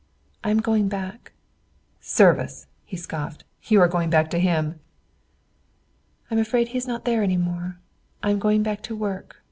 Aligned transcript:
I 0.43 0.49
am 0.49 0.61
going 0.61 0.87
back." 0.87 1.31
"Service!" 1.99 2.65
he 2.85 2.97
scoffed. 2.97 3.43
"You 3.65 3.79
are 3.81 3.87
going 3.87 4.09
back 4.09 4.31
to 4.31 4.39
him!" 4.39 4.79
"I'm 6.31 6.39
afraid 6.39 6.69
he 6.69 6.77
is 6.79 6.87
not 6.87 7.05
there 7.05 7.21
any 7.21 7.37
more. 7.37 7.77
I 8.23 8.31
am 8.31 8.39
going 8.39 8.63
back 8.63 8.81
to 8.89 8.95
work. 8.95 9.35